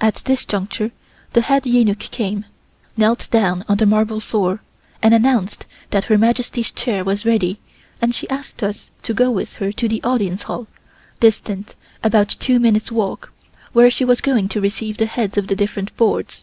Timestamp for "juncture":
0.46-0.90